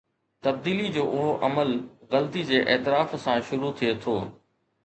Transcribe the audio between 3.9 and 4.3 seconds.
ٿو.